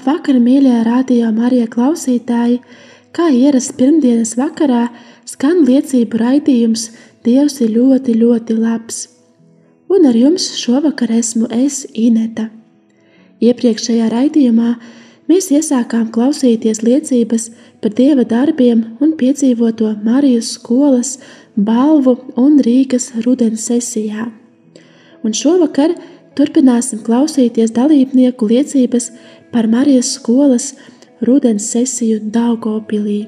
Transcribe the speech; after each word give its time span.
Labvakar, 0.00 0.38
mīļie 0.40 0.78
radio 0.86 1.26
Marija 1.28 1.66
klausītāji! 1.68 2.62
Kā 3.12 3.26
ierasts 3.36 3.74
pirmdienas 3.76 4.30
vakarā, 4.38 4.86
skan 5.28 5.58
liecību 5.66 6.16
raidījums 6.16 6.86
Dievs 7.26 7.58
ir 7.60 7.74
ļoti, 7.74 8.14
ļoti 8.16 8.54
labs. 8.56 9.02
Un 9.92 10.06
ar 10.08 10.16
jums 10.16 10.46
šovakar 10.56 11.12
esmu 11.12 11.50
es, 11.52 11.82
Ineta. 11.92 12.46
Iepriekšējā 13.44 14.06
raidījumā 14.14 14.70
mēs 15.28 15.50
iesākām 15.52 16.06
klausīties 16.14 16.80
liecības 16.80 17.50
par 17.82 17.92
Dieva 17.98 18.24
darbiem 18.24 18.86
un 19.04 19.12
piedzīvoto 19.20 19.98
Marijas 20.06 20.54
skolas 20.54 21.18
balvu 21.56 22.16
un 22.40 22.56
Rīgas 22.64 23.10
rudens 23.26 23.68
sesijā. 23.68 24.30
Un 25.20 25.36
šovakar 25.36 25.92
turpināsim 26.40 27.04
klausīties 27.04 27.76
dalībnieku 27.76 28.48
liecības 28.48 29.10
par 29.52 29.68
Marijas 29.68 30.14
skolas 30.16 30.74
rudens 31.26 31.66
sesiju 31.72 32.20
Daugopilī. 32.34 33.20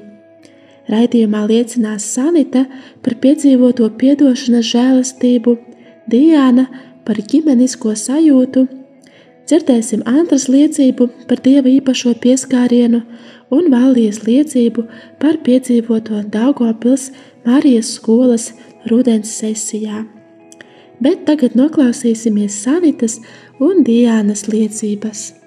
Raidījumā 0.91 1.45
liecinās 1.47 2.05
Sanita 2.15 2.65
par 3.03 3.15
piedzīvoto 3.23 3.87
piedošanas 3.99 4.71
žēlastību, 4.73 5.57
Diana 6.11 6.65
par 7.07 7.19
ģimenisko 7.31 7.93
sajūtu, 7.99 8.65
dzirdēsim 9.47 10.03
Antras 10.09 10.49
liecību 10.51 11.07
par 11.29 11.39
Dieva 11.45 11.71
īpašo 11.71 12.15
pieskārienu 12.23 13.03
un 13.53 13.69
Valdijas 13.71 14.23
liecību 14.27 14.87
par 15.21 15.39
piedzīvoto 15.45 16.25
Daugopils 16.33 17.11
Marijas 17.45 17.93
skolas 17.95 18.51
rudens 18.91 19.31
sesijā. 19.39 20.03
Bet 21.03 21.23
tagad 21.27 21.55
noklausīsimies 21.59 22.59
Sanitas 22.65 23.19
un 23.59 23.83
Diānas 23.87 24.47
liecības. 24.51 25.42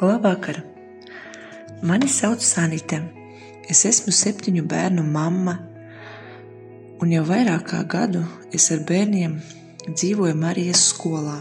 Labvakar! 0.00 0.62
Mani 1.82 2.06
sauc 2.08 2.38
Sanita. 2.38 3.00
Es 3.66 3.80
esmu 3.88 4.12
septiņu 4.14 4.62
bērnu 4.70 5.02
mamma, 5.02 5.56
un 7.02 7.10
jau 7.10 7.24
vairāk 7.26 7.64
kā 7.72 7.80
gadu 7.82 8.20
es 8.54 8.68
ar 8.70 8.84
bērniem 8.86 9.34
dzīvoju 9.88 10.36
Marijas 10.38 10.84
skolā. 10.92 11.40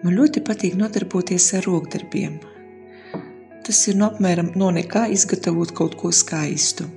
Man 0.00 0.16
ļoti 0.16 0.40
patīk 0.48 0.78
nodarboties 0.80 1.50
ar 1.58 1.68
rokdarbiem. 1.68 2.40
Tas 3.68 3.82
ir 3.92 4.00
no 4.00 4.08
apmēram 4.08 4.54
no 4.56 4.72
nekā 4.72 5.04
izgatavot 5.12 5.76
kaut 5.76 5.98
ko 6.00 6.08
skaistu. 6.08 6.88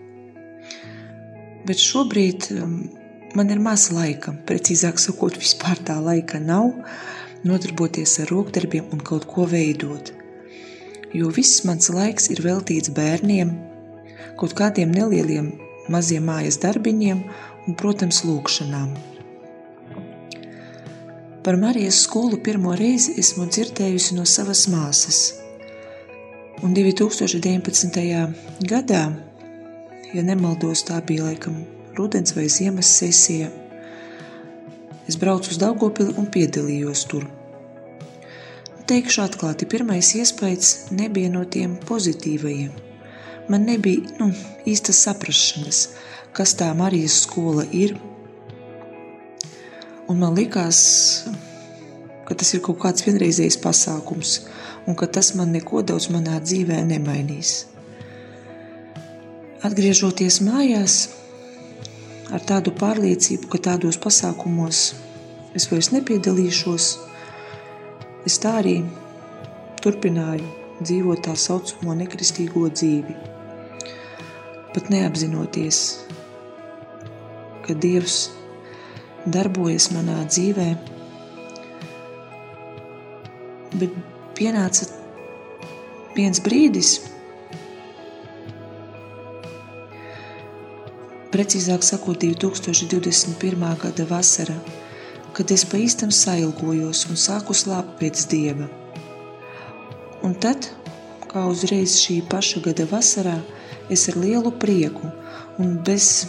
Bet 1.68 1.84
šobrīd 1.84 2.48
um, 2.56 2.80
man 3.36 3.52
ir 3.52 3.60
maz 3.60 3.90
laika, 3.92 4.38
precīzāk 4.48 5.04
sakot, 5.04 5.36
vispār 5.36 5.84
tā 5.84 6.00
laika 6.00 6.40
nav 6.40 6.72
nodarboties 7.48 8.18
ar 8.22 8.32
rokdarbiem 8.32 8.92
un 8.94 9.02
kaut 9.10 9.26
ko 9.32 9.46
veidot. 9.50 10.12
Jo 11.16 11.32
viss 11.34 11.64
mans 11.68 11.90
laiks 11.94 12.28
ir 12.34 12.44
veltīts 12.46 12.92
bērniem, 12.94 13.54
kaut 14.40 14.54
kādiem 14.58 14.92
nelieliem 14.94 15.54
maziem 15.92 16.28
mājas 16.28 16.60
darbiņiem 16.64 17.22
un, 17.68 17.76
protams, 17.80 18.24
lūkšanām. 18.28 18.92
Par 21.44 21.56
Marijas 21.60 22.02
skolu 22.04 22.42
pirmo 22.44 22.74
reizi 22.76 23.16
esmu 23.22 23.48
dzirdējusi 23.48 24.18
no 24.18 24.26
savas 24.28 24.66
māsas. 24.68 25.22
Un 26.66 26.74
2019. 26.76 28.04
gadā, 28.68 29.06
ja 30.12 30.26
nemaldos, 30.28 30.84
tā 30.90 31.00
bija 31.08 31.30
laikam 31.30 31.64
rudens 31.96 32.36
vai 32.36 32.50
ziemas 32.52 32.92
sesija, 33.00 33.48
Es 35.08 35.16
braucu 35.16 35.54
uz 35.54 35.58
Daugopili 35.62 36.12
un 36.20 36.26
piedalījos 36.28 37.06
tur. 37.08 37.24
Teikšu 38.88 39.20
atklāti, 39.26 39.66
pirmais 39.68 40.14
iespējas 40.16 40.94
nebija 40.96 41.28
no 41.28 41.42
tiem 41.44 41.74
pozitīvajiem. 41.90 42.70
Man 43.52 43.66
nebija 43.68 44.14
nu, 44.22 44.30
īstas 44.64 45.02
saprašanas, 45.04 45.80
kas 46.32 46.54
tā 46.56 46.70
Marijas 46.72 47.18
skola 47.26 47.66
ir. 47.76 47.98
Un 50.08 50.22
man 50.22 50.38
likās, 50.40 50.80
ka 52.30 52.38
tas 52.40 52.54
ir 52.56 52.62
kaut 52.64 52.80
kāds 52.86 53.04
vienreizējs 53.04 53.60
pasākums, 53.60 54.38
un 54.88 54.96
ka 54.96 55.10
tas 55.18 55.34
man 55.36 55.52
neko 55.52 55.84
daudz 55.84 56.08
manā 56.14 56.40
dzīvē 56.46 56.80
nemainīs. 56.88 57.66
Atgriežoties 59.68 60.40
mājās, 60.48 60.96
ar 62.32 62.40
tādu 62.40 62.72
pārliecību, 62.80 63.52
ka 63.52 63.60
tādos 63.68 64.00
pasākumos 64.00 64.86
es 65.60 65.68
vairs 65.68 65.92
nepiedalīšos, 65.92 66.88
es 68.28 68.36
tā 68.44 68.58
arī 68.60 68.78
turpināju 69.84 70.48
dzīvot 70.82 71.24
tā 71.26 71.34
saucamo 71.40 71.96
nekristīgo 71.98 72.68
dzīvi. 72.70 73.16
Pat 74.74 74.90
neapzinoties, 74.94 75.80
ka 77.66 77.76
Dievs 77.86 78.18
darbojas 79.26 79.90
manā 79.96 80.20
dzīvē, 80.28 80.68
bet 83.80 83.96
pienāca 84.38 84.90
viens 86.18 86.42
brīdis, 86.44 86.98
precīzāk 91.34 91.84
sakot, 91.86 92.22
2021. 92.24 93.72
gada 93.82 94.06
vasara, 94.12 94.60
kad 95.38 95.52
es 95.54 95.62
pa 95.70 95.78
īstam 95.78 96.10
sailgojos 96.10 97.04
un 97.12 97.20
sāku 97.22 97.54
slāpt 97.54 98.00
pēc 98.00 98.24
dieva. 98.32 98.66
Un 100.26 100.34
tad, 100.34 100.66
kā 101.30 101.44
uzreiz 101.46 102.00
šī 102.02 102.24
paša 102.32 102.64
gada 102.66 102.88
vasarā, 102.90 103.36
es 103.94 104.08
ar 104.10 104.18
lielu 104.18 104.50
prieku 104.64 105.12
un 105.62 105.76
bez 105.86 106.26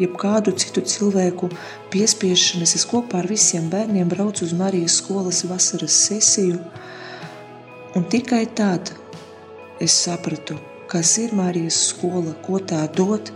jebkādu 0.00 0.54
citu 0.56 0.80
cilvēku 0.88 1.50
piespiešanas 1.92 2.72
es 2.78 2.86
kopā 2.88 3.20
ar 3.20 3.28
visiem 3.28 3.68
bērniem 3.72 4.08
braucu 4.08 4.46
uz 4.46 4.54
Marijas 4.56 4.96
skolas 5.02 5.42
vasaras 5.50 5.98
sesiju, 6.06 6.56
un 7.96 8.06
tikai 8.08 8.46
tad 8.56 8.94
es 9.84 9.98
sapratu, 10.06 10.56
kas 10.88 11.18
ir 11.20 11.36
Marijas 11.36 11.82
skola, 11.90 12.32
ko 12.46 12.62
tā 12.72 12.86
dod, 12.96 13.28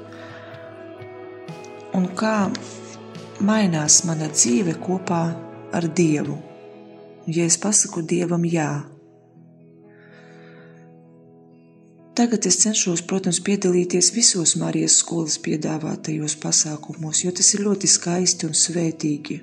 un 1.92 2.08
kā 2.16 2.38
mainās 3.40 4.02
mana 4.06 4.30
dzīve 4.32 4.76
kopā 4.82 5.22
ar 5.74 5.86
Dievu. 5.90 6.38
Ja 7.26 7.46
es 7.48 7.56
pasaku 7.58 8.02
Dievam 8.04 8.44
jā, 8.44 8.84
Tagad 12.14 12.46
es 12.46 12.60
cenšos, 12.62 13.00
protams, 13.10 13.40
piedalīties 13.42 14.12
visos 14.14 14.52
Marijas 14.54 15.00
skolas 15.00 15.34
piedāvātajos 15.42 16.36
pasākumos, 16.38 17.24
jo 17.24 17.32
tas 17.34 17.48
ir 17.56 17.64
ļoti 17.66 17.88
skaisti 17.90 18.46
un 18.46 18.54
svētīgi. 18.54 19.38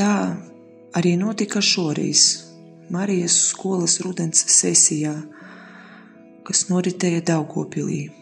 Tā 0.00 0.14
arī 0.96 1.12
notika 1.20 1.60
šoreiz 1.60 2.22
Marijas 2.88 3.36
skolas 3.50 3.98
rudens 4.00 4.40
sesijā, 4.56 5.12
kas 6.48 6.64
noritēja 6.72 7.20
Daugopilī. 7.34 8.19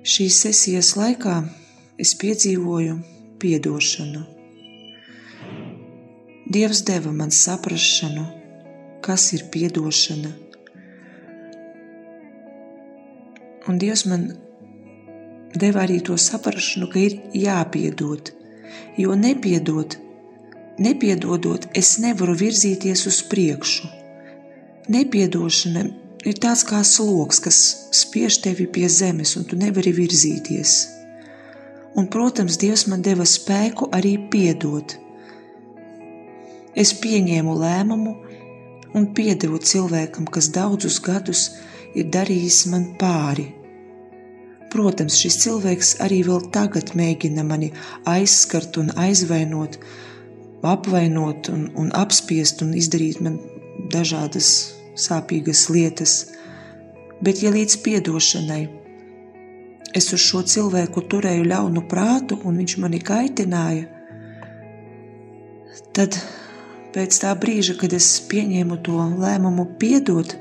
Šīs 0.00 0.40
sesijas 0.44 0.94
laikā 0.96 1.36
es 2.00 2.14
piedzīvoju 2.20 2.98
piedošanu. 3.40 4.22
Dievs 6.50 6.82
deva 6.88 7.12
man 7.14 7.30
saprašanu, 7.30 8.26
kas 9.04 9.30
ir 9.36 9.46
piedošana. 9.52 10.34
Un 13.68 13.78
Dievs 13.78 14.06
man 14.10 14.30
deva 15.54 15.84
arī 15.84 16.00
to 16.02 16.16
saprašanu, 16.18 16.88
ka 16.90 16.98
ir 16.98 17.18
jāpiedod, 17.46 18.32
jo 18.98 19.14
nepiedot 19.14 20.00
nepiedodot, 20.80 21.68
es 21.76 21.98
nevaru 22.00 22.34
virzīties 22.40 23.04
uz 23.10 23.20
priekšu. 23.28 23.88
Nepiedošana 24.90 25.84
ir 26.24 26.38
tāds 26.42 26.64
kā 26.68 26.82
sloks, 26.84 27.40
kas 27.44 27.58
spiež 27.96 28.40
tevi 28.44 28.66
pie 28.66 28.88
zemes, 28.92 29.36
un 29.38 29.46
tu 29.48 29.58
nevari 29.58 29.92
virzīties. 29.96 30.74
Un, 31.98 32.06
protams, 32.06 32.58
Dievs 32.60 32.86
man 32.90 33.02
deva 33.02 33.26
spēku 33.26 33.90
arī 33.96 34.14
piedot. 34.30 34.94
Es 36.78 36.92
pieņēmu 36.94 37.56
lēmumu 37.58 38.12
un 38.94 39.08
piedevu 39.14 39.58
cilvēkam, 39.58 40.28
kas 40.30 40.50
daudzus 40.54 41.00
gadus 41.02 41.48
ir 41.98 42.10
darījis 42.14 42.66
man 42.70 42.92
pāri. 43.00 43.48
Protams, 44.70 45.16
šis 45.18 45.40
cilvēks 45.42 45.96
arī 46.04 46.20
vēl 46.28 46.44
tagad 46.54 46.92
mēģina 46.94 47.42
mani 47.42 47.72
aizskart 48.06 48.78
un 48.78 48.92
aizvainot, 48.94 49.80
apvainot 50.62 51.50
un, 51.50 51.66
un 51.74 51.90
apspiest 51.98 52.62
un 52.62 52.76
izdarīt 52.78 53.18
man 53.24 53.40
dažādas 53.90 54.79
sāpīgas 55.00 55.68
lietas, 55.72 56.14
bet 57.24 57.42
ja 57.44 57.52
līdz 57.54 57.78
piedošanai 57.84 58.62
es 59.96 60.10
uz 60.14 60.22
šo 60.22 60.42
cilvēku 60.46 61.02
turēju 61.10 61.48
ļaunu 61.50 61.84
prātu 61.90 62.38
un 62.46 62.60
viņš 62.60 62.76
mani 62.82 63.00
kaitināja, 63.02 63.88
tad 65.96 66.18
pēc 66.94 67.18
tā 67.22 67.32
brīža, 67.38 67.74
kad 67.80 67.96
es 67.96 68.12
pieņēmu 68.30 68.78
to 68.86 69.00
lēmumu 69.22 69.66
piedot, 69.82 70.36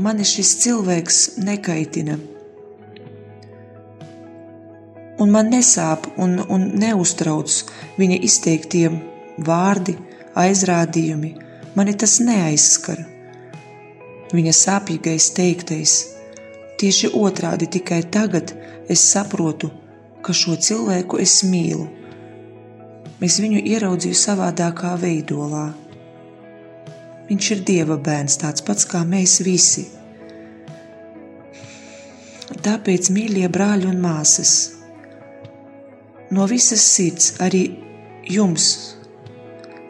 mani 0.00 0.26
šis 0.28 0.58
cilvēks 0.64 1.22
nekaitina 1.40 2.18
un 5.20 5.30
man 5.30 5.50
nesāp 5.52 6.08
un, 6.16 6.38
un 6.48 6.66
neuztrauc 6.80 7.52
viņa 8.00 8.18
izteiktie 8.26 8.88
vārdi, 9.44 9.96
aizrādījumi. 10.40 11.34
Mani 11.78 11.94
tas 11.98 12.18
neaizskar. 12.24 13.02
Viņa 14.30 14.54
sāpīgais 14.54 15.28
teiktais. 15.36 15.94
Tieši 16.80 17.12
otrādi 17.18 17.68
tikai 17.76 18.00
tagad 18.14 18.54
es 18.90 19.04
saprotu, 19.12 19.70
ka 20.24 20.34
šo 20.36 20.56
cilvēku 20.56 21.20
es 21.22 21.40
mīlu. 21.44 21.86
Es 23.20 23.36
viņu 23.42 23.60
ieraudzīju 23.74 24.16
savādākā 24.16 24.94
veidolā. 25.00 25.68
Viņš 27.28 27.50
ir 27.54 27.64
Dieva 27.68 28.00
bērns, 28.00 28.40
tāds 28.40 28.64
pats 28.66 28.88
kā 28.88 29.04
mēs 29.06 29.38
visi. 29.46 29.86
Tāpēc, 32.60 33.12
mīļie 33.14 33.48
brāļi 33.52 33.88
un 33.92 34.00
māsas, 34.02 34.54
No 36.30 36.44
visas 36.46 36.82
sirds 36.86 37.32
arī 37.42 37.64
jums 38.30 38.64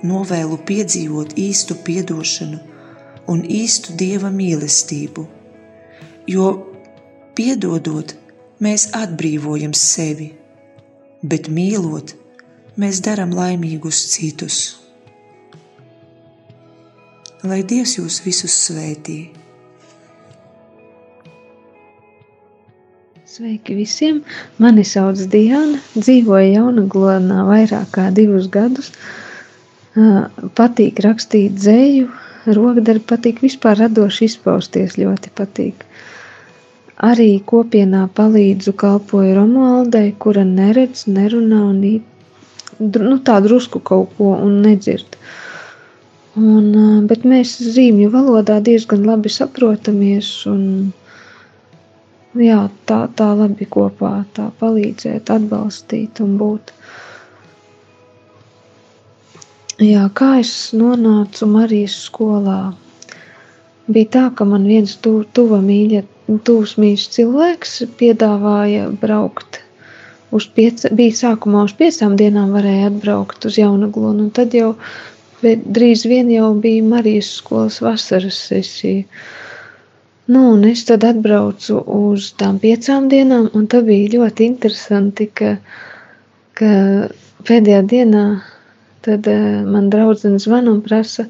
novēlu 0.07 0.59
piedzīvot 0.69 1.37
īstu 1.39 1.77
piedošanu 1.87 2.59
un 3.31 3.43
īstu 3.45 3.95
dieva 4.01 4.31
mīlestību, 4.35 5.27
jo 6.31 6.47
piedodot, 7.39 8.15
mēs 8.61 8.89
atbrīvojam 8.97 9.75
sevi, 9.77 10.31
bet 11.23 11.51
mīlot, 11.53 12.15
mēs 12.81 13.03
darām 13.05 13.35
laimīgus 13.37 14.07
citus. 14.15 14.63
Lai 17.45 17.63
Dievs 17.65 17.97
jūs 17.97 18.21
visus 18.25 18.57
svētītu! 18.67 19.41
Sveiki 23.31 23.77
visiem! 23.79 24.17
Mani 24.59 24.83
sauc 24.83 25.21
Diana, 25.31 25.79
dzīvoju 25.95 26.49
Jaunaglonā 26.51 27.45
vairāk 27.47 27.93
kā 27.95 28.09
divus 28.11 28.49
gadus. 28.51 28.89
Patīk 30.59 31.01
rakstīt 31.05 31.57
dzēju, 31.59 32.09
rokdarbi 32.57 33.05
patīk, 33.13 33.41
vispār 33.45 33.79
radoši 33.85 34.29
izpausties 34.31 34.97
ļoti 35.01 35.33
patīk. 35.41 35.85
Arī 37.11 37.29
kopienā 37.49 38.07
palīdzu 38.17 38.75
kalpoju 38.81 39.35
Romualdai, 39.39 40.11
kura 40.21 40.45
neredz, 40.45 41.07
nerunā 41.09 41.61
un 41.73 41.81
nu, 42.81 43.19
tā 43.25 43.39
drusku 43.45 43.81
kaut 43.81 44.13
ko 44.19 44.35
un 44.37 44.61
nedzird. 44.65 45.17
Un, 46.41 46.69
bet 47.11 47.25
mēs 47.27 47.57
zīmju 47.75 48.11
valodā 48.13 48.61
diezgan 48.65 49.03
labi 49.09 49.33
saprotamies 49.33 50.29
un 50.47 50.93
jā, 52.39 52.61
tā, 52.87 53.01
tā 53.19 53.33
labi 53.35 53.67
kopā 53.67 54.13
tā 54.37 54.51
palīdzēt, 54.61 55.33
atbalstīt 55.35 56.21
un 56.25 56.37
būt. 56.41 56.73
Jā, 59.81 60.03
kā 60.13 60.35
es 60.43 60.51
nonācu 60.77 61.47
Marijas 61.49 61.95
skolā? 62.05 62.75
Bija 63.89 64.09
tā, 64.13 64.25
ka 64.37 64.45
man 64.45 64.67
viens 64.69 64.93
tu, 65.01 65.23
tuva 65.33 65.63
mīļa, 65.65 66.03
tuvs 66.45 66.75
mīļš 66.77 67.07
cilvēks 67.15 67.79
piedāvāja 67.97 68.91
braukt 69.01 69.63
uz 70.37 70.47
piec, 70.53 70.85
bija 70.99 71.17
sākumā 71.23 71.65
uz 71.71 71.73
piecām 71.79 72.19
dienām 72.21 72.53
varēja 72.59 72.91
atbraukt 72.91 73.49
uz 73.49 73.57
Jaunaglonu, 73.57 74.27
un 74.27 74.31
tad 74.37 74.53
jau 74.59 74.75
drīz 75.41 76.05
vien 76.13 76.29
jau 76.29 76.53
bija 76.61 76.85
Marijas 76.85 77.33
skolas 77.41 77.81
vasaras 77.81 78.45
sesija. 78.51 79.09
Nu, 80.29 80.45
un 80.59 80.69
es 80.69 80.85
tad 80.93 81.09
atbraucu 81.09 81.81
uz 81.97 82.35
tām 82.37 82.61
piecām 82.61 83.09
dienām, 83.09 83.49
un 83.57 83.65
tā 83.65 83.81
bija 83.89 84.13
ļoti 84.19 84.53
interesanti, 84.53 85.33
ka, 85.33 85.57
ka 86.61 86.73
pēdējā 87.49 87.83
dienā 87.97 88.27
tad 89.07 89.29
uh, 89.31 89.61
man 89.67 89.91
draudzene 89.93 90.41
zvana 90.43 90.73
un 90.73 90.81
prasa, 90.85 91.27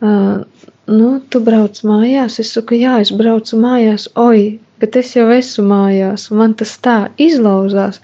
uh, 0.00 0.44
nu, 0.86 1.10
tu 1.30 1.42
brauc 1.44 1.80
mājās? 1.86 2.38
Es 2.42 2.54
saku, 2.56 2.78
jā, 2.80 3.00
es 3.04 3.12
braucu 3.16 3.58
mājās, 3.60 4.08
oi, 4.20 4.58
bet 4.82 4.96
es 5.00 5.14
jau 5.16 5.26
esmu 5.32 5.66
mājās, 5.70 6.30
un 6.30 6.42
man 6.42 6.56
tas 6.58 6.76
tā 6.82 6.96
izlauzās. 7.22 8.00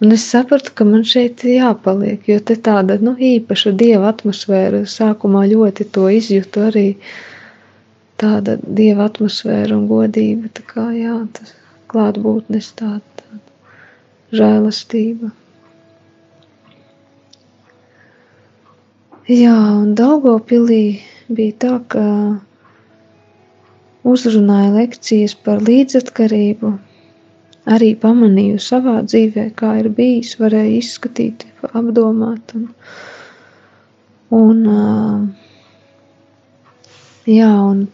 Un 0.00 0.14
es 0.16 0.22
sapratu, 0.32 0.72
ka 0.72 0.86
man 0.88 1.02
šeit 1.04 1.42
ir 1.44 1.58
jāpaliek, 1.58 2.22
jo 2.28 2.38
te 2.40 2.56
tāda 2.56 2.96
nu, 3.04 3.12
īpaša 3.20 3.74
dieva 3.76 4.08
atmosfēra 4.14 4.86
sākumā 4.88 5.44
ļoti 5.50 5.90
to 5.92 6.06
izjūtu 6.16 6.62
arī. 6.70 6.86
Tāda 8.20 8.56
dieva 8.64 9.10
atmosfēra 9.10 9.76
un 9.76 9.84
godība, 9.88 10.48
tā 10.56 10.64
kā 10.72 10.86
jā, 10.96 11.18
tas 11.36 11.52
klātbūtnes 11.92 12.72
tāda, 12.80 13.04
tāda 13.20 14.40
žēlastība. 14.40 15.32
Jā, 19.30 19.56
un 19.78 19.92
Daugopilī 19.98 21.00
bija 21.30 21.56
tā, 21.64 21.74
ka 21.92 22.04
uzrunāja 24.10 24.72
lekcijas 24.74 25.36
par 25.46 25.62
līdzatkarību, 25.66 26.72
arī 27.76 27.92
pamanīju 28.02 28.58
savā 28.64 28.96
dzīvē, 29.06 29.46
kā 29.60 29.76
ir 29.84 29.90
bijis, 29.94 30.34
varēja 30.40 30.74
izskatīt, 30.80 31.46
apdomāt. 31.70 32.56
Un, 32.58 32.66
un, 34.40 34.66
jā, 37.30 37.54
un 37.70 37.86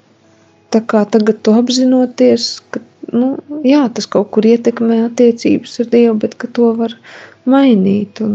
Tā 0.76 0.82
kā 0.84 1.04
tagad 1.08 1.38
to 1.46 1.54
apzinoties, 1.56 2.46
ka 2.74 2.82
nu, 3.14 3.36
jā, 3.64 3.84
tas 3.96 4.08
kaut 4.12 4.32
kur 4.34 4.44
ietekmē 4.44 4.98
attiecības 5.06 5.78
ar 5.80 5.90
Dievu, 5.92 6.16
bet 6.24 6.34
ka 6.42 6.50
to 6.58 6.72
var 6.76 6.92
mainīt 7.48 8.20
un 8.24 8.34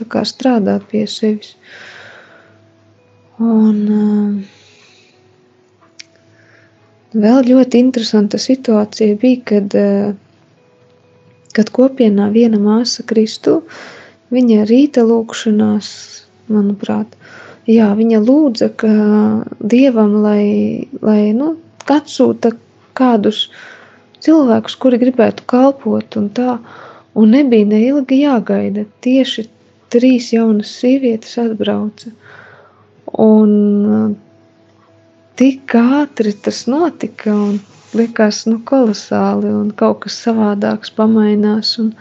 kā, 0.00 0.24
strādāt 0.26 0.88
pie 0.90 1.04
sevis. 1.10 1.52
Un, 3.36 3.80
uh, 3.92 4.32
vēl 7.12 7.42
ļoti 7.50 7.78
interesanta 7.84 8.40
situācija 8.40 9.18
bija, 9.20 9.42
kad, 9.50 9.76
uh, 9.76 10.14
kad 11.52 11.68
kopienā 11.76 12.30
viena 12.32 12.56
māsa 12.56 13.04
Kristu, 13.04 13.58
viņa 14.32 14.64
rīta 14.70 15.04
lūkšanās, 15.04 15.88
manuprāt, 16.48 17.12
jā, 17.68 17.90
viņa 17.98 18.22
lūdza, 18.24 18.70
ka 18.80 18.92
Dievam, 19.60 20.22
lai, 20.24 20.88
lai 21.04 21.32
nu, 21.36 21.56
atsūta 21.92 22.54
kādus 22.96 23.50
cilvēkus, 24.24 24.78
kuri 24.80 24.98
gribētu 25.02 25.44
kalpot 25.50 26.16
un 26.16 26.30
tā, 26.32 26.56
un 27.16 27.36
nebija 27.36 27.68
neilgi 27.68 28.22
jāgaida. 28.24 28.86
Tieši 29.04 29.46
trīs 29.92 30.32
jaunas 30.34 30.72
sievietes 30.80 31.36
atbrauca. 31.42 32.10
Un 33.22 33.52
uh, 33.86 34.10
tik 35.40 35.74
ātri 35.78 36.34
tas 36.44 36.64
notika 36.70 37.32
un 37.32 37.58
likās, 37.96 38.42
nu, 38.50 38.58
kolosāli 38.68 39.50
un 39.52 39.72
kaut 39.80 40.02
kas 40.04 40.18
savādāks 40.26 40.92
pamainās. 40.96 41.76
Un, 41.82 41.92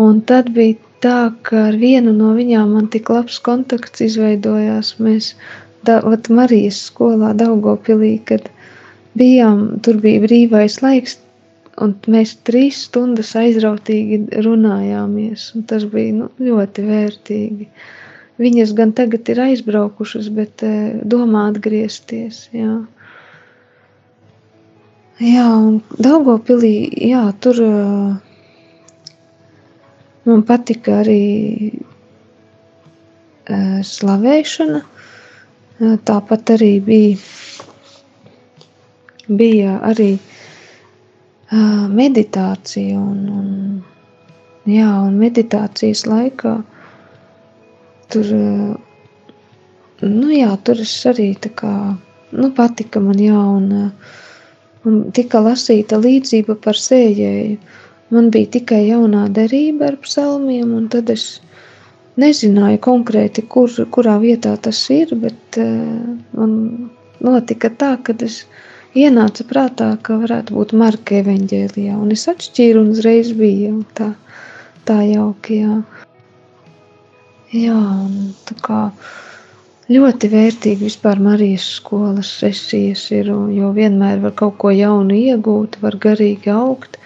un 0.00 0.20
tad 0.30 0.50
bija 0.56 0.78
tā, 1.04 1.18
ka 1.46 1.68
ar 1.68 1.78
vienu 1.78 2.14
no 2.16 2.32
viņām 2.38 2.74
man 2.76 2.90
tik 2.94 3.10
labs 3.14 3.38
kontakts 3.44 4.02
izveidojās. 4.06 4.96
Mēs, 5.02 5.32
da, 5.86 6.00
vat 6.06 6.30
Marijas 6.30 6.80
skolā 6.90 7.34
Daugopilī, 7.38 8.16
kad 8.30 8.50
bijām, 9.18 9.80
tur 9.82 10.00
bija 10.02 10.24
brīvais 10.26 10.80
laiks, 10.84 11.18
un 11.82 11.94
mēs 12.10 12.34
trīs 12.46 12.82
stundas 12.88 13.34
aizrautīgi 13.38 14.42
runājāmies, 14.46 15.52
un 15.54 15.66
tas 15.70 15.86
bija 15.92 16.16
nu, 16.22 16.30
ļoti 16.42 16.86
vērtīgi. 16.88 17.68
Viņas 18.38 18.72
gan 18.78 18.92
tagad 18.94 19.26
ir 19.32 19.40
aizbraukušas, 19.42 20.28
bet 20.30 20.62
domā 21.10 21.48
atgriezties. 21.50 22.44
Jā. 22.54 22.76
Jā, 25.18 25.46
un 25.58 25.80
Daugopilī, 25.98 26.76
jā, 27.10 27.24
tur 27.42 27.58
man 30.28 30.44
patika 30.46 31.00
arī 31.00 31.24
slavēšana. 33.90 34.84
Tāpat 36.06 36.54
arī 36.54 36.70
bija, 36.86 37.18
bija 39.26 39.76
arī 39.90 40.10
meditācija. 41.98 43.02
Un, 43.02 43.20
un, 43.42 43.52
jā, 44.70 44.90
un 45.02 45.18
meditācijas 45.18 46.06
laikā 46.06 46.60
tur, 48.12 48.30
nu 50.04 50.30
jā, 50.34 50.52
tur 50.64 50.80
es 50.84 50.94
arī 51.10 51.32
tā 51.40 51.52
kā, 51.58 51.74
nu 52.32 52.52
patika 52.56 53.02
man, 53.02 53.18
jā, 53.22 53.40
un, 53.58 53.90
un 54.88 55.02
tika 55.16 55.42
lasīta 55.44 56.00
līdzība 56.02 56.58
par 56.64 56.78
sējēju. 56.78 57.58
Man 58.14 58.30
bija 58.32 58.48
tikai 58.56 58.86
jaunā 58.86 59.26
derība 59.36 59.90
ar 59.90 59.98
psalmiem, 60.00 60.70
un 60.72 60.86
tad 60.92 61.10
es 61.12 61.26
nezināju 62.18 62.80
konkrēti, 62.84 63.44
kur, 63.52 63.72
kurā 63.92 64.16
vietā 64.22 64.54
tas 64.64 64.80
ir, 64.94 65.12
bet 65.20 65.58
uh, 65.60 66.16
man 66.38 66.54
notika 67.24 67.70
tā, 67.70 67.92
ka 68.02 68.16
es 68.24 68.42
ienāca 68.98 69.44
prātā, 69.48 69.90
ka 70.02 70.16
varētu 70.22 70.56
būt 70.56 70.74
Marka 70.78 71.20
evaņģēlijā, 71.20 71.98
un 71.98 72.14
es 72.14 72.26
atšķīru 72.30 72.82
un 72.82 72.92
uzreiz 72.96 73.32
bija 73.36 73.74
tā, 73.98 74.12
tā 74.88 75.02
jauki, 75.04 75.60
jā. 75.62 75.76
Jā, 77.48 77.72
un 77.72 78.34
tā 78.44 78.54
kā 78.60 78.78
ļoti 79.88 80.28
vērtīgi 80.28 80.84
vispār 80.84 81.16
Marijas 81.24 81.64
skolas 81.78 82.28
sesijas 82.42 83.06
ir, 83.16 83.30
jo 83.56 83.70
vienmēr 83.72 84.18
var 84.20 84.34
kaut 84.36 84.58
ko 84.60 84.68
jaunu 84.68 85.16
iegūt, 85.16 85.78
var 85.80 85.94
garīgi 85.96 86.52
augt, 86.52 86.98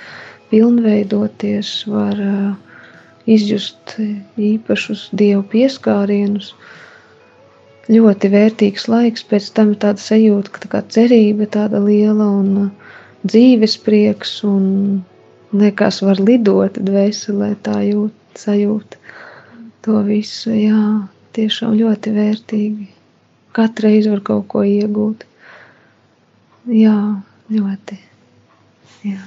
pilnveidoties, 0.51 1.71
var 1.87 2.19
uh, 2.19 2.89
izjust 3.31 3.95
īpašus 4.35 5.05
dievu 5.15 5.45
pieskārienus. 5.53 6.57
Ļoti 7.87 8.31
vērtīgs 8.35 8.89
laiks, 8.91 9.23
pēc 9.31 9.47
tam 9.55 9.77
tāda 9.79 10.03
sajūta, 10.03 10.51
ka 10.51 10.65
tā 10.65 10.73
kā 10.73 10.81
cerība 10.97 11.47
tāda 11.55 11.79
liela 11.87 12.27
un 12.41 12.51
uh, 12.65 12.97
dzīves 13.23 13.79
prieks 13.87 14.41
un 14.43 14.67
liekas 15.55 16.03
var 16.03 16.19
lidot 16.19 16.83
dvēselē 16.83 17.53
tā 17.63 17.79
jūt, 17.93 18.19
sajūta 18.43 19.02
to 19.83 19.99
visu, 20.07 20.53
jā, 20.55 20.83
tiešām 21.37 21.75
ļoti 21.79 22.13
vērtīgi. 22.17 22.89
Katreiz 23.57 24.09
var 24.09 24.23
kaut 24.25 24.47
ko 24.53 24.63
iegūt. 24.65 25.27
Jā, 26.73 26.97
ļoti, 27.53 27.99
jā, 29.09 29.19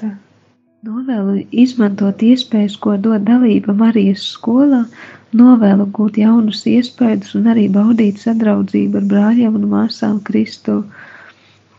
tā. 0.00 0.12
Novēlu 0.84 1.42
izmantot 1.64 2.22
iespējas, 2.22 2.76
ko 2.80 2.94
dod 3.00 3.24
dalība 3.26 3.74
Marijas 3.76 4.24
skolā, 4.36 4.84
novēlu 5.34 5.88
gūt 5.96 6.20
jaunus 6.22 6.62
iespaidus 6.70 7.34
un 7.38 7.50
arī 7.50 7.66
baudīt 7.72 8.22
sadraudzību 8.22 9.00
ar 9.00 9.10
brāļiem 9.10 9.58
un 9.58 9.66
māsām 9.72 10.22
Kristu. 10.28 10.82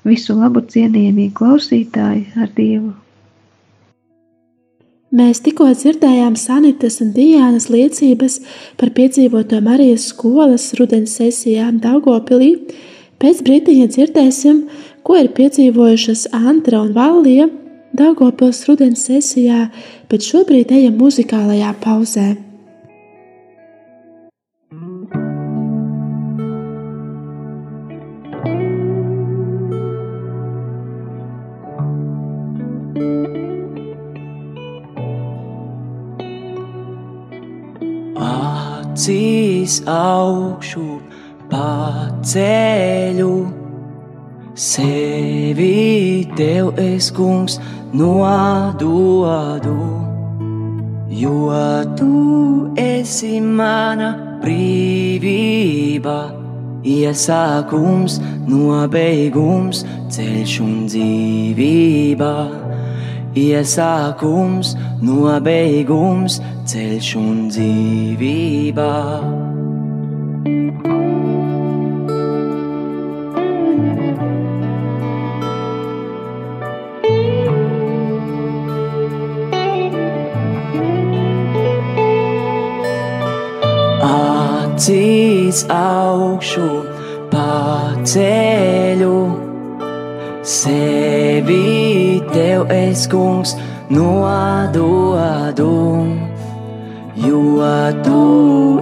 Visu 0.05 0.35
labu 0.37 0.65
cienījamie 0.75 1.31
klausītāji 1.39 2.27
ar 2.35 2.51
Dievu! 2.59 2.93
Mēs 5.15 5.39
tikko 5.45 5.69
dzirdējām 5.71 6.33
Sanitas 6.35 6.97
un 6.99 7.13
Dijānas 7.15 7.69
liecības 7.71 8.33
par 8.75 8.89
piedzīvoto 8.97 9.61
Marijas 9.63 10.09
skolas 10.11 10.73
rudens 10.75 11.13
sesijām 11.15 11.77
Daugopilī. 11.83 12.49
Pēc 13.23 13.39
brīdiņa 13.47 13.85
dzirdēsim, 13.93 14.57
ko 15.07 15.15
ir 15.21 15.29
piedzīvojušas 15.37 16.27
Antra 16.35 16.81
un 16.83 16.91
Vallija 16.97 17.47
Daugopils 17.95 18.65
rudens 18.67 19.05
sesijā, 19.07 19.69
bet 20.11 20.25
šobrīd 20.25 20.75
ejam 20.75 20.99
muzikālajā 20.99 21.71
pauzē. 21.85 22.44
Acīs 38.95 39.81
augšu 39.91 41.01
paceļu 41.51 43.31
Sevi 44.55 46.23
tev 46.37 46.79
es, 46.79 47.09
kungs, 47.11 47.57
nododu, 47.91 49.75
jo 51.11 51.59
tu 51.99 52.71
esi 52.79 53.43
mana 53.43 54.39
brīvība, 54.39 56.15
iesākums, 56.87 58.21
nobeigums, 58.47 59.83
ceļš 60.07 60.59
un 60.63 60.77
dzīvība. 60.87 62.64
Iesākums, 63.35 64.77
nobeigums, 65.03 66.39
ceļš 66.71 67.09
un 67.19 67.41
dzīvība. 67.51 68.93
acīs 84.75 85.63
augšu 85.71 86.67
paceļu. 87.31 89.44
Sevi 90.55 92.21
tev 92.31 92.71
es, 92.71 93.03
kungs, 93.11 93.55
nododu, 93.91 95.67
jo 97.19 97.67
tu 98.05 98.21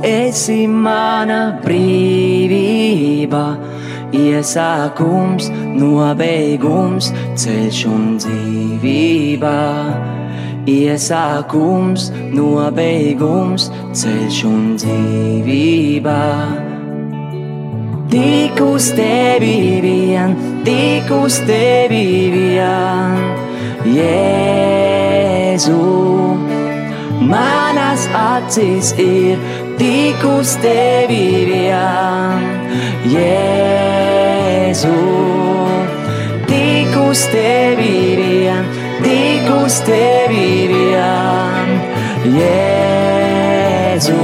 esi 0.06 0.68
mana 0.70 1.40
brīvība, 1.64 3.46
iesākums, 4.14 5.50
nobeigums, 5.82 7.10
ceļš 7.42 7.86
un 7.90 8.04
dzīvība 8.22 9.56
iesākums, 10.70 12.12
nobeigums, 12.36 13.72
ceļš 13.98 14.44
un 14.50 14.62
dzīvība. 14.78 16.20
Tik 18.14 18.60
uz 18.62 18.92
tevi 18.94 19.82
vien, 19.82 20.36
tik 20.62 21.10
uz 21.10 21.40
tevi 21.48 22.30
vien, 22.30 23.16
Jēzu. 23.90 25.78
Manas 27.26 28.06
acis 28.14 28.94
ir 29.02 29.42
tik 29.82 30.22
uz 30.30 30.54
tevi 30.62 31.26
vien, 31.50 32.46
Jēzu. 33.16 34.94
Tik 36.54 36.94
uz 37.08 37.26
tevi 37.34 37.98
vien, 38.22 38.64
tik 39.02 39.50
uz 39.58 39.82
tevi 39.90 40.70
vien, 40.70 41.68
Jēzu. 42.38 44.22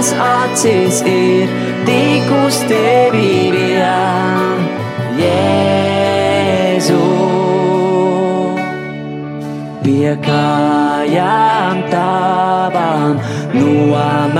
Manas 0.00 0.16
acis 0.16 1.02
ir 1.04 1.48
tik 1.84 2.24
uz 2.46 2.56
tevi 2.64 3.52
vien, 3.52 4.62
Jēzu. 5.20 7.00
Pie 9.84 10.16
kājām 10.24 11.84
tavām 11.92 13.20
nometos 13.52 14.32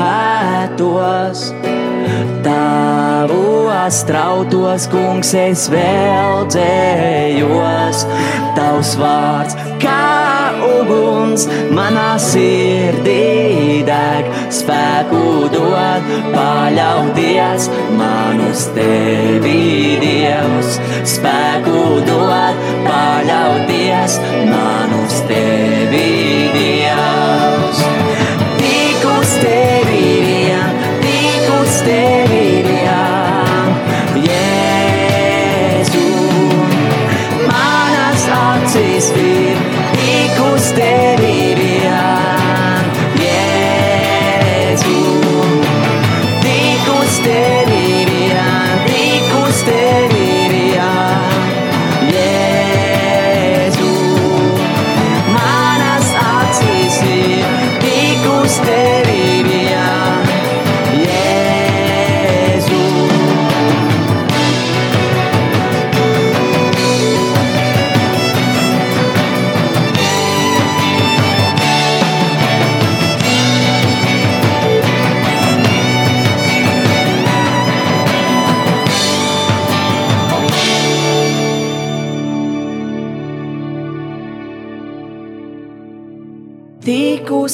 Tavos 2.41 4.01
trautos, 4.09 4.89
kungs, 4.89 5.35
es 5.37 5.69
vēl 5.69 6.49
dzējos. 6.49 8.09
Tavs 8.57 8.97
vārds 8.97 9.61
kā 9.85 10.20
uguns 10.67 11.47
manā 11.75 12.15
sirdī 12.21 13.83
deg, 13.87 14.31
spēku 14.53 15.49
dod 15.55 16.09
paļauties 16.35 17.69
man 17.99 18.41
uz 18.51 18.67
tevi, 18.77 19.99
Dievs. 20.03 20.79
Spēku 21.11 22.01
dod, 22.07 22.61
paļauties 22.87 24.19
man 24.51 24.95
uz 25.01 25.21
tevi, 25.31 26.20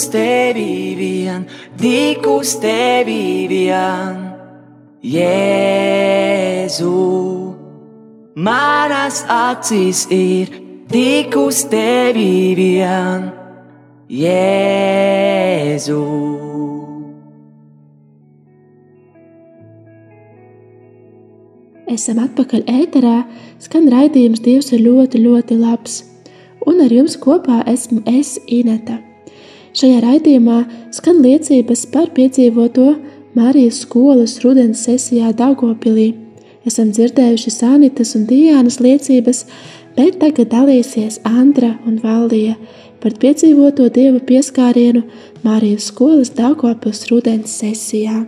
uz 0.06 0.12
tevi 0.12 0.94
vien, 0.94 1.46
tik 1.78 2.26
uz 2.26 2.54
tevi 2.62 3.46
vien, 3.50 4.32
Jēzu. 5.02 6.92
Manas 8.36 9.24
acis 9.28 10.06
ir 10.10 10.48
tik 10.90 11.36
uz 11.36 11.64
tevi 11.70 12.54
vien, 12.54 13.32
Jēzu. 14.08 15.16
Esam 21.86 22.18
atpakaļ 22.20 22.62
ēterā, 22.68 23.24
skan 23.58 23.88
raidījums 23.90 24.42
Dievs 24.44 24.72
ir 24.74 24.80
ļoti, 24.86 25.18
ļoti 25.26 25.54
labs. 25.58 26.04
Un 26.66 26.82
ar 26.82 26.90
jums 26.92 27.14
kopā 27.18 27.62
esmu 27.70 28.02
es, 28.10 28.38
Ineta. 28.46 28.98
Šajā 29.76 29.96
raidījumā 30.00 30.62
skan 30.96 31.18
liecības 31.20 31.82
par 31.92 32.06
piedzīvoto 32.16 32.94
Marijas 33.36 33.82
skolas 33.84 34.38
rudens 34.40 34.86
sesijā 34.86 35.34
Daugopilī. 35.36 36.14
Esam 36.64 36.94
dzirdējuši 36.96 37.52
Sanitas 37.52 38.14
un 38.16 38.24
Dijānas 38.30 38.78
liecības, 38.80 39.42
bet 39.98 40.16
tagad 40.22 40.48
dalīsies 40.54 41.20
Andra 41.28 41.74
un 41.84 42.00
Valdija 42.00 42.56
par 43.02 43.18
piedzīvoto 43.20 43.90
Dieva 43.92 44.24
pieskārienu 44.24 45.04
Marijas 45.44 45.90
skolas 45.92 46.32
Daugopils 46.40 47.04
rudens 47.12 47.60
sesijā. 47.60 48.24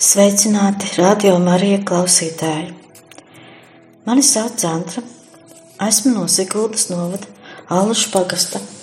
Sveicināti, 0.00 0.96
radio 0.96 1.36
Marija 1.44 1.84
klausītāji! 1.84 2.72
Mani 4.08 4.24
sauc 4.24 4.64
Antra, 4.64 5.04
esmu 5.92 6.16
no 6.16 6.24
Siguldas 6.24 6.88
novada 6.88 7.28
Aluša 7.68 8.14
pagasta. 8.16 8.79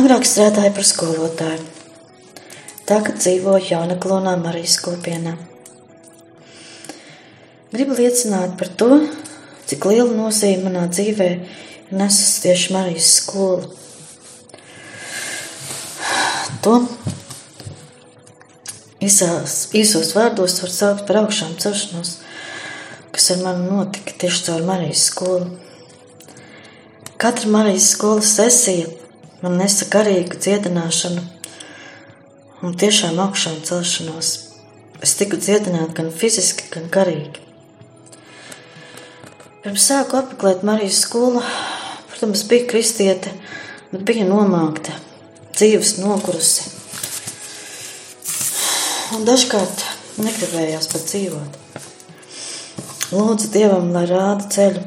Agrāk 0.00 0.24
strādāju 0.28 0.72
par 0.76 0.86
skolotāju, 0.88 1.64
tagad 2.88 3.18
dzīvoju 3.20 3.68
Jaunaklonā 3.68 4.36
Marijas 4.40 4.78
kopienā. 4.80 5.36
Gribu 7.72 7.96
liecināt 7.98 8.56
par 8.60 8.72
to, 8.80 9.02
cik 9.68 9.86
lielu 9.88 10.12
nozīmi 10.16 10.66
manā 10.66 10.86
dzīvē 10.92 11.28
ir 11.34 11.94
nesus 11.96 12.40
tieši 12.44 12.74
Marijas 12.76 13.12
skola. 13.20 13.68
To 16.62 16.76
Īsās, 19.02 19.72
īsos 19.74 20.12
vārdos 20.14 20.60
var 20.62 20.70
saukt 20.70 21.08
par 21.08 21.16
augšām 21.24 21.56
celšanos, 21.58 22.10
kas 23.10 23.24
ar 23.34 23.40
mani 23.42 23.64
notika 23.66 24.14
tieši 24.22 24.44
caur 24.46 24.62
Marijas 24.68 25.08
skolu. 25.08 25.48
Katra 27.18 27.50
Marijas 27.50 27.88
skolas 27.96 28.30
sesija 28.36 28.86
man 29.42 29.58
nesa 29.60 29.88
garīgu 29.92 30.38
dziedināšanu 30.38 31.22
un 32.62 32.76
tiešām 32.78 33.18
augšām 33.22 33.60
celšanos. 33.66 34.32
Es 35.02 35.16
tiku 35.18 35.38
dziedināta 35.40 35.98
gan 35.98 36.12
fiziski, 36.14 36.68
gan 36.70 36.86
garīgi. 36.94 37.42
Pirms 39.62 39.88
sāku 39.90 40.18
apmeklēt 40.18 40.62
Marijas 40.66 41.02
skolu, 41.04 41.42
protams, 42.10 42.44
bija 42.50 42.68
kristiete, 42.70 43.34
bet 43.90 44.06
bija 44.06 44.26
nomākta, 44.28 44.94
dzīves 45.54 45.98
nogurusi 46.02 46.70
un 49.12 49.26
dažkārt 49.28 49.82
negribējās 50.22 50.88
pat 50.92 51.04
dzīvot. 51.10 51.58
Lūdzu 53.12 53.50
Dievam, 53.52 53.90
lai 53.92 54.06
rāda 54.08 54.46
ceļu, 54.54 54.82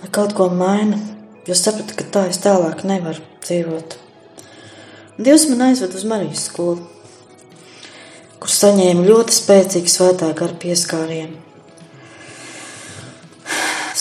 lai 0.00 0.10
kaut 0.16 0.32
ko 0.38 0.48
maina, 0.48 0.96
jo 1.46 1.56
sapratu, 1.58 1.96
ka 1.98 2.06
tā 2.14 2.24
es 2.30 2.40
tālāk 2.42 2.84
nevaru 2.88 3.22
dzīvot. 3.42 3.96
Dievs 5.22 5.48
man 5.50 5.68
aizved 5.68 5.94
uz 5.98 6.04
Marijas 6.08 6.46
skolu, 6.48 6.86
kur 8.42 8.50
saņēmu 8.50 9.06
ļoti 9.06 9.34
spēcīgu 9.36 9.90
svētā 9.90 10.30
gara 10.38 10.56
pieskārienu. 10.62 11.38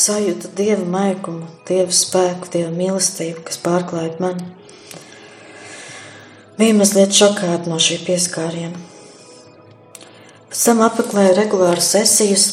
Sajūta 0.02 0.50
Dieva 0.58 0.86
maigumu, 0.88 1.50
Dieva 1.68 1.92
spēku, 1.94 2.48
Dieva 2.54 2.72
mīlestību, 2.74 3.44
kas 3.46 3.60
pārklāja 3.62 4.16
mani. 4.24 4.48
Bija 6.58 6.78
mazliet 6.78 7.14
šokēta 7.18 7.70
no 7.70 7.78
šī 7.82 8.00
pieskāriena. 8.06 8.78
Pēc 10.52 10.64
tam 10.68 10.82
apmeklēju 10.88 11.36
regulāras 11.38 11.92
sesijas 11.94 12.48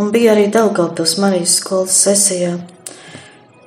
un 0.00 0.14
bija 0.14 0.32
arī 0.36 0.46
Daugavpils 0.54 1.18
Marijas 1.22 1.58
skolas 1.60 1.98
sesijā, 2.06 2.56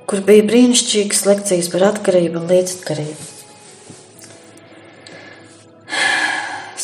kur 0.10 0.22
bija 0.26 0.46
brīnišķīgas 0.46 1.24
lekcijas 1.26 1.72
par 1.74 1.88
atkarību 1.90 2.42
un 2.42 2.52
līdzatkarību. 2.52 3.32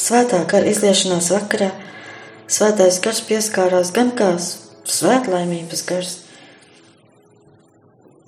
Svētā 0.02 0.42
gara 0.50 0.68
izliešanās 0.72 1.30
vakarā 1.36 1.70
svētais 2.52 2.98
gars 3.04 3.22
pieskārās 3.28 3.94
gan 3.96 4.12
kā 4.18 4.34
svētlaimības 4.42 5.84
gars, 5.88 6.16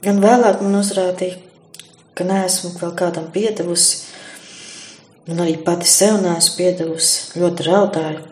gan 0.06 0.22
vēlāk 0.24 0.62
man 0.64 0.78
uzrādīja, 0.80 1.42
ka 2.14 2.28
neesmu 2.30 2.76
vēl 2.78 2.94
kādam 3.00 3.32
piedevusi, 3.34 4.04
un 5.28 5.42
arī 5.42 5.58
pati 5.66 5.90
sev 5.90 6.22
neesmu 6.22 6.60
piedevusi, 6.60 7.42
ļoti 7.42 7.68
raudāju. 7.68 8.24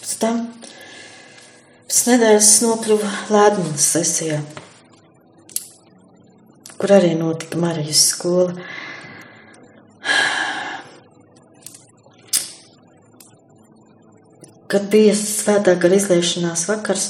Pēc 0.00 0.16
tam 0.22 0.42
pēc 2.00 2.14
nedēļas 2.14 2.50
nokļuvu 2.64 3.08
Lēdmanas 3.28 3.86
sesijā, 3.92 4.38
kur 6.80 6.94
arī 6.96 7.10
notika 7.12 7.58
Marijas 7.60 8.06
skola. 8.14 8.54
Kad 14.70 14.88
bija 14.88 15.12
svētā 15.12 15.76
gara 15.76 16.00
izliešanās 16.00 16.64
vakars, 16.70 17.06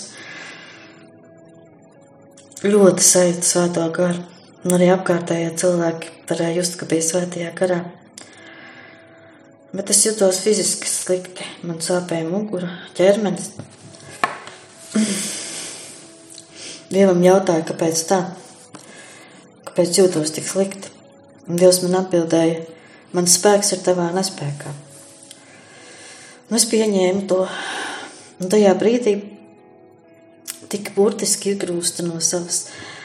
ļoti 2.67 3.07
sajūta 3.13 3.47
svētā 3.47 3.89
gara, 3.95 4.19
un 4.65 4.75
arī 4.75 4.91
apkārtējie 4.91 5.55
cilvēki 5.63 6.15
varēja 6.33 6.59
just, 6.59 6.81
ka 6.81 6.91
bija 6.91 7.13
svētajā 7.13 7.55
garā. 7.63 7.85
Bet 9.71 9.95
es 9.95 10.03
jutos 10.09 10.43
fiziski 10.43 10.91
slikti. 10.91 11.47
Man 11.63 11.79
sāpēja 11.79 12.27
mugura, 12.27 12.75
ķermenis. 12.99 13.53
Dievam 16.91 17.21
jautāja, 17.23 17.63
kāpēc 17.69 18.01
tā? 18.09 18.19
Kāpēc 19.69 20.01
jūtos 20.01 20.33
tik 20.35 20.49
slikti? 20.49 20.91
Un 21.47 21.59
Dievs 21.61 21.79
man 21.85 22.01
atbildēja, 22.01 22.65
mans 23.15 23.37
spēks 23.39 23.71
ir 23.77 23.85
tavā 23.87 24.09
nespējā. 24.17 24.73
Un 26.51 26.59
es 26.59 26.67
pieņēmu 26.67 27.23
to. 27.31 27.45
Un 28.41 28.51
tajā 28.51 28.73
brīdī 28.81 29.15
tika 30.73 30.95
burtiski 30.97 31.53
izgrūsta 31.55 32.03
no 32.09 32.19
savas 32.25 32.65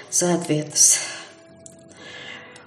sēdvietas. 0.10 0.88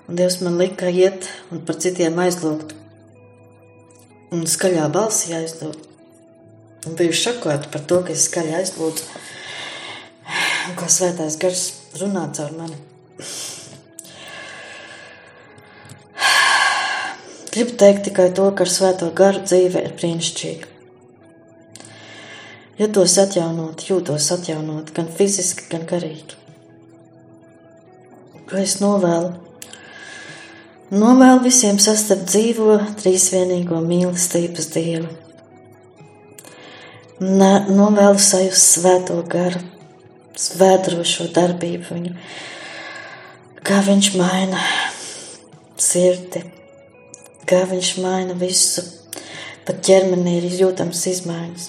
Un 0.07 0.20
Dievs 0.20 0.38
man 0.46 0.61
lika 0.62 0.92
iet 0.94 1.26
un 1.50 1.66
par 1.66 1.81
citiem 1.83 2.22
aizlūgt. 2.22 2.76
Un 4.31 4.46
skaļā 4.46 4.87
balsī 4.94 5.35
aizlūgt. 5.40 5.88
Un 6.86 6.94
biju 6.98 7.12
šokota 7.12 7.70
par 7.72 7.82
to, 7.90 8.02
ka 8.06 8.14
es 8.14 8.28
skaļi 8.28 8.54
aizlūdzu. 8.60 9.24
Kā 10.78 10.88
svētās 10.92 11.38
gars 11.40 11.64
runā 11.98 12.28
caur 12.36 12.54
mani. 12.54 12.76
Gribu 17.52 17.74
teikt 17.80 18.04
tikai 18.06 18.28
to, 18.36 18.50
ka 18.54 18.66
ar 18.66 18.70
svēto 18.70 19.08
garu 19.18 19.42
dzīve 19.42 19.80
ir 19.82 19.94
brīnišķīga. 19.98 20.74
Jūtos 22.78 23.16
atjaunot, 23.18 23.82
jūtos 23.88 24.28
atjaunot 24.30 24.92
gan 24.94 25.08
fiziski, 25.10 25.64
gan 25.72 25.82
garīgi. 25.90 26.36
Ko 28.46 28.60
es 28.62 28.76
novēlu? 28.78 29.32
Novēlu 30.94 31.42
visiem 31.48 31.80
sastapt 31.82 32.30
dzīvo 32.30 32.78
trīsvienīgo 33.00 33.82
mīlestības 33.82 34.70
dievu. 34.76 35.27
Novēlu 37.18 38.20
sajust 38.22 38.76
svēto 38.76 39.16
garu, 39.26 39.59
svētrošo 40.38 41.24
darbību 41.35 41.88
viņu, 41.90 42.12
kā 43.66 43.81
viņš 43.83 44.11
maina 44.14 44.61
sirdi, 45.83 46.44
kā 47.42 47.64
viņš 47.66 47.90
maina 48.04 48.37
visu, 48.38 48.85
pat 49.66 49.81
ķermenī 49.88 50.37
ir 50.38 50.46
jūtams 50.61 51.00
izmaiņas. 51.11 51.64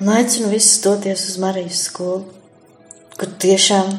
Un 0.00 0.10
aicinu 0.16 0.50
visus 0.50 0.82
doties 0.82 1.28
uz 1.30 1.36
Marijas 1.38 1.84
skolu, 1.86 2.24
kur 3.14 3.30
tiešām 3.30 3.92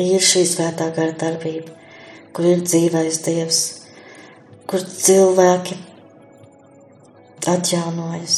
ir 0.00 0.24
šī 0.24 0.46
svētā 0.48 0.88
gara 0.96 1.12
darbība, 1.12 1.76
kur 2.32 2.48
ir 2.54 2.64
dzīvais 2.64 3.20
Dievs, 3.28 3.60
kur 4.64 4.80
cilvēki 4.80 5.76
atjaunojas, 7.48 8.36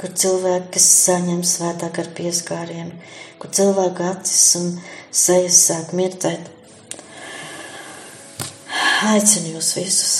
kur 0.00 0.14
cilvēki, 0.22 0.70
kas 0.76 0.86
saņem 1.06 1.42
svētā 1.46 1.90
gara 1.96 2.14
pieskārienu, 2.16 2.96
kur 3.40 3.52
cilvēku 3.56 4.06
acis 4.10 4.46
un 4.60 4.72
sejas 5.10 5.60
sāk 5.68 5.92
mirtēt. 5.96 6.48
Aicinu 9.10 9.54
jūs 9.56 9.74
visus. 9.78 10.16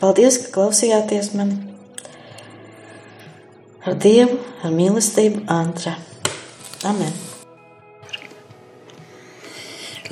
Paldies, 0.00 0.40
ka 0.42 0.54
klausījāties 0.56 1.32
mani. 1.38 1.60
Ar 3.86 3.98
Dievu, 3.98 4.40
ar 4.62 4.74
mīlestību, 4.74 5.46
Antra. 5.50 5.98
Amen 6.86 7.14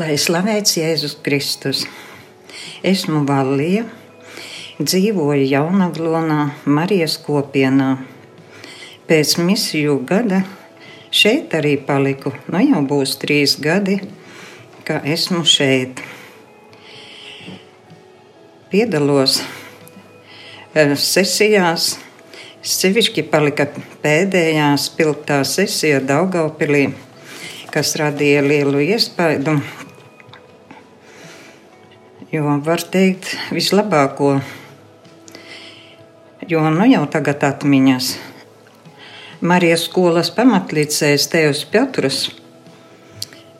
lai 0.00 0.16
slavēts 0.16 0.78
Jēzus 0.78 1.18
Kristus. 1.24 1.84
Esmu 2.86 3.24
Vallija, 3.28 3.84
dzīvoju 4.80 5.44
Jaunaglonā, 5.44 6.38
Marijas 6.64 7.18
kopienā. 7.20 7.98
Pēc 9.08 9.34
misiju 9.44 9.98
gada 10.08 10.40
šeit 11.12 11.52
arī 11.58 11.74
paliku. 11.84 12.32
Nu 12.48 12.62
jau 12.64 12.80
būs 12.88 13.18
trīs 13.20 13.58
gadi, 13.60 13.98
ka 14.88 15.02
esmu 15.04 15.42
šeit. 15.44 16.00
Piedalos 18.70 19.40
eh, 20.72 20.94
sesijās, 20.96 21.98
sevišķi 22.62 23.26
palika 23.28 23.68
pēdējā 24.00 24.70
spilgtā 24.80 25.42
sesija 25.44 26.00
Daugaupilī, 26.00 26.86
kas 27.74 27.96
radīja 28.00 28.46
lielu 28.46 28.86
iespaidu 28.94 29.58
jo 32.32 32.46
var 32.64 32.82
teikt 32.86 33.32
vislabāko, 33.50 34.36
jo 36.48 36.64
nu 36.70 36.86
jau 36.88 37.04
tagad 37.10 37.44
atmiņas. 37.44 38.10
Marijas 39.40 39.86
skolas 39.88 40.30
pamatlīdzējs 40.36 41.26
Tevs 41.32 41.64
Piotrs 41.72 42.20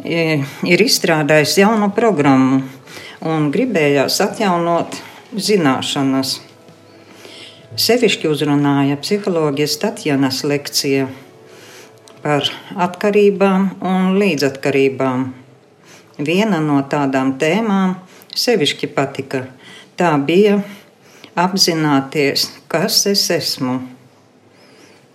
ir 0.05 0.83
izstrādājis 0.85 1.59
jaunu 1.61 1.91
programmu 1.97 2.63
un 3.25 3.51
gribējās 3.53 4.21
atjaunot 4.25 4.97
zināšanas. 5.37 6.39
Sevišķi 7.81 8.29
uzrunāja 8.29 8.97
psiholoģijas 9.01 9.77
Tatjanas 9.81 10.43
lekcija 10.45 11.07
par 12.25 12.49
atkarībām 12.77 13.69
un 13.87 14.17
līdzatkarībām. 14.21 15.29
Viena 16.21 16.59
no 16.61 16.81
tādām 16.91 17.37
tēmām 17.41 17.95
sevišķi 18.37 18.91
patika. 18.97 19.47
Tā 19.97 20.13
bija 20.19 20.59
apzināties, 21.41 22.47
kas 22.69 23.05
es 23.11 23.27
esmu. 23.35 23.79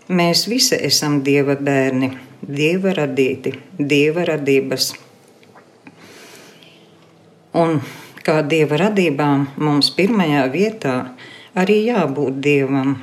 Mēs 0.09 0.45
visi 0.49 0.77
esam 0.87 1.19
Dieva 1.25 1.55
bērni, 1.57 2.11
Dieva 2.45 2.93
radīti, 2.97 3.53
Dieva 3.77 4.25
radības. 4.29 4.91
Un 7.57 7.79
kā 8.25 8.41
Dieva 8.45 8.77
radībām 8.83 9.47
mums 9.61 9.91
pirmajā 9.97 10.43
vietā 10.53 10.95
arī 11.57 11.79
jābūt 11.87 12.41
Dievam, 12.45 12.97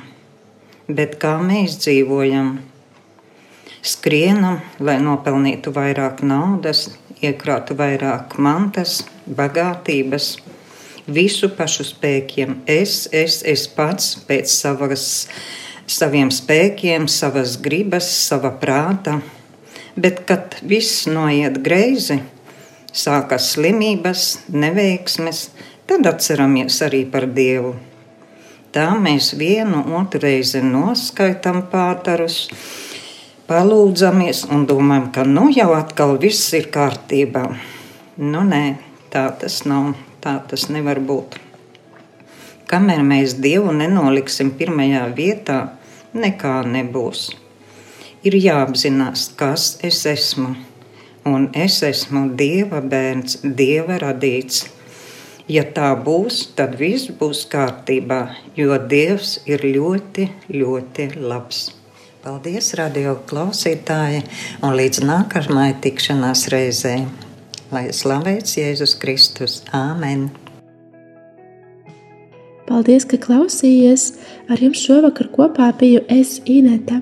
bet 0.87 1.17
kā 1.19 1.37
mēs 1.43 1.79
dzīvojam? 1.83 2.53
Skrienam, 3.83 4.61
lai 4.79 4.99
nopelnītu 5.03 5.73
vairāk 5.75 6.21
naudas, 6.23 6.85
iekrātu 7.23 7.75
vairāk 7.79 8.37
mantas, 8.39 9.01
bagātības, 9.27 10.37
visu 11.07 11.49
pašu 11.53 11.85
spēkiem. 11.87 12.61
Es, 12.69 13.07
es, 13.11 13.41
es 13.43 13.67
pats 13.67 14.15
pēc 14.27 14.51
savas, 14.51 15.05
saviem 15.87 16.31
spēkiem, 16.31 17.07
savas 17.07 17.57
gribas, 17.61 18.09
sava 18.09 18.53
prāta. 18.59 19.19
Bet, 19.95 20.23
kad 20.25 20.57
viss 20.65 21.05
noiet 21.05 21.59
greizi, 21.65 22.21
sākas 22.93 23.51
slimības, 23.53 24.27
neveiksmes, 24.49 25.49
tad 25.89 26.07
atceramies 26.09 26.79
arī 26.85 27.03
par 27.09 27.27
Dievu. 27.29 27.75
Tā 28.73 28.87
mēs 28.97 29.35
vienu 29.37 29.83
otru 29.99 30.23
reizi 30.23 30.63
noskaitām 30.65 31.67
pātarus, 31.69 32.47
palūdzamies 33.45 34.47
un 34.49 34.65
domājam, 34.65 35.11
ka 35.13 35.25
nu 35.29 35.45
jau 35.53 35.69
atkal 35.77 36.15
viss 36.17 36.49
ir 36.57 36.71
kārtībā. 36.73 37.43
Nu, 38.17 38.41
nē, 38.49 38.63
tā 39.13 39.27
tas 39.37 39.59
nav, 39.69 39.91
tā 40.23 40.37
tas 40.49 40.69
nevar 40.71 41.01
būt. 41.03 41.37
Kamēr 42.71 43.03
mēs 43.05 43.35
Dievu 43.43 43.73
nenoliksim 43.75 44.53
pirmajā 44.57 45.03
vietā, 45.17 45.57
nekā 46.15 46.61
nebūs. 46.65 47.27
Ir 48.23 48.37
jāapzinās, 48.39 49.27
kas 49.35 49.65
es 49.83 49.99
esmu, 50.07 50.53
un 51.27 51.49
es 51.65 51.81
esmu 51.83 52.29
Dieva 52.39 52.79
bērns, 52.79 53.41
Dieva 53.43 53.99
radīts. 54.05 54.63
Ja 55.51 55.65
tā 55.75 55.89
būs, 55.99 56.39
tad 56.55 56.77
viss 56.79 57.11
būs 57.19 57.43
kārtībā, 57.51 58.21
jo 58.55 58.79
Dievs 58.79 59.41
ir 59.43 59.65
ļoti, 59.67 60.29
ļoti 60.55 61.09
labs. 61.19 61.65
Paldies, 62.23 62.71
radio 62.79 63.17
klausītāji, 63.27 64.23
un 64.63 64.77
līdz 64.79 65.03
nākamajai 65.03 65.75
tikšanās 65.83 66.47
reizei. 66.53 67.03
Lai 67.73 67.87
slavēts 67.89 68.53
Jēzus 68.59 68.91
Kristus. 69.01 69.61
Āmen! 69.73 70.27
Paldies, 72.67 73.05
ka 73.09 73.17
klausījāties! 73.17 74.11
Ar 74.53 74.61
jums 74.61 74.81
šovakar 74.83 75.31
kopā 75.33 75.71
biju 75.79 76.03
es 76.11 76.35
Ineta. 76.45 76.99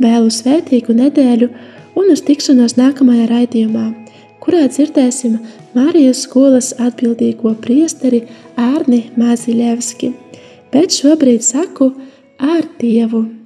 Vēlu 0.00 0.30
svētīgu 0.32 0.96
nedēļu 0.96 1.50
un 2.00 2.08
uz 2.14 2.22
tikšanos 2.24 2.78
nākamajā 2.78 3.26
raidījumā, 3.28 3.84
kurā 4.40 4.62
dzirdēsim 4.72 5.36
Mārijas 5.76 6.22
skolas 6.24 6.70
atbildīgo 6.80 7.52
priesteri 7.60 8.22
Ārni 8.56 9.02
Maziļevski. 9.20 10.14
Bet 10.72 10.96
šobrīd 10.96 11.44
saku 11.44 11.92
ar 12.40 12.64
Dievu! 12.80 13.39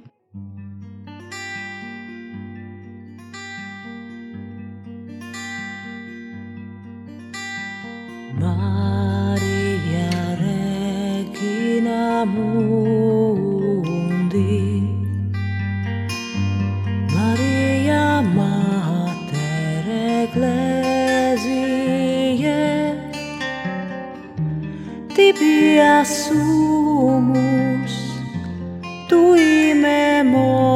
莫。 30.25 30.74